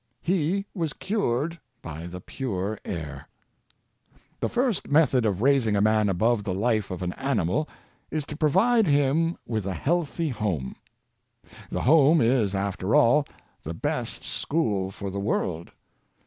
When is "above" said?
6.09-6.43